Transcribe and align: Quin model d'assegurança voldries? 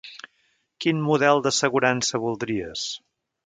Quin 0.85 1.03
model 1.09 1.43
d'assegurança 1.49 2.23
voldries? 2.27 2.91